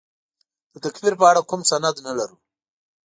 د 0.73 0.75
تکفیر 0.85 1.13
په 1.19 1.25
اړه 1.31 1.41
کوم 1.49 1.61
سند 1.69 1.95
نه 2.05 2.13
لرو. 2.17 2.35